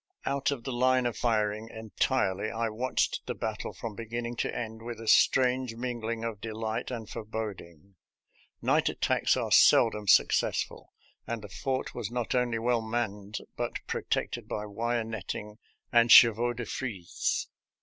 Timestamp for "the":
0.63-0.71, 3.27-3.35, 11.43-11.49